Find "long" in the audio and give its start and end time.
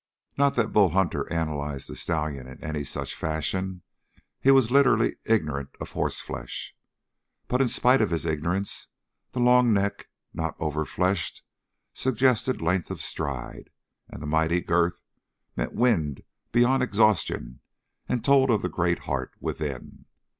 9.39-9.73